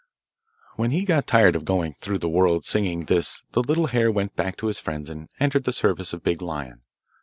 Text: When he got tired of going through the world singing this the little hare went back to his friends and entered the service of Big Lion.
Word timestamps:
When 0.77 0.89
he 0.89 1.05
got 1.05 1.27
tired 1.27 1.55
of 1.55 1.63
going 1.63 1.93
through 1.93 2.17
the 2.17 2.27
world 2.27 2.65
singing 2.65 3.01
this 3.01 3.43
the 3.51 3.61
little 3.61 3.85
hare 3.85 4.09
went 4.11 4.35
back 4.35 4.57
to 4.57 4.65
his 4.65 4.79
friends 4.79 5.11
and 5.11 5.29
entered 5.39 5.63
the 5.65 5.71
service 5.71 6.11
of 6.11 6.23
Big 6.23 6.41
Lion. 6.41 6.81